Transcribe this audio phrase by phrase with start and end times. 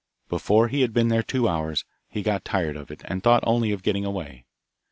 [0.29, 3.71] Before he had been there two hours, he got tired of it, and thought only
[3.71, 4.45] of getting away.